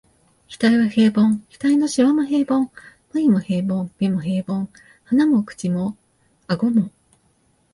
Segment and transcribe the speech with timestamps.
[0.49, 2.71] 額は平凡、額の皺も平凡、
[3.13, 4.67] 眉も平凡、眼も平凡、
[5.03, 5.95] 鼻も口も
[6.47, 6.89] 顎も、